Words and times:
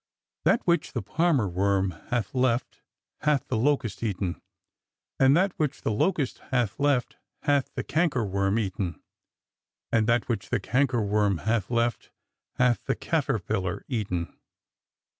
That 0.45 0.61
which 0.65 0.93
the 0.93 1.03
palmer 1.03 1.47
worm 1.47 1.91
hath 2.09 2.33
left 2.33 2.81
hath 3.19 3.47
the 3.47 3.55
locust 3.55 4.01
eaten; 4.01 4.41
and 5.19 5.37
that 5.37 5.53
which 5.57 5.83
the 5.83 5.91
locust 5.91 6.39
hath 6.49 6.79
left 6.79 7.17
hath 7.43 7.69
the 7.75 7.83
canker 7.83 8.23
BORDER 8.25 8.31
WARFARE 8.31 8.55
BEGINS 8.55 8.69
203 8.71 8.85
womi 8.87 8.91
eaten; 8.93 9.03
and 9.91 10.07
that 10.07 10.27
which 10.27 10.49
the 10.49 10.59
cankerworm 10.59 11.41
hath 11.41 11.69
left 11.69 12.09
hath 12.55 12.83
the 12.85 12.95
caterpillar 12.95 13.85
eaten." 13.87 14.33